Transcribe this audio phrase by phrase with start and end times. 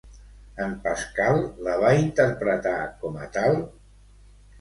[0.67, 2.73] En Pascal la va interpretar
[3.05, 3.61] com a tal?